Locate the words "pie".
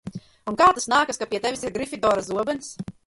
1.33-1.41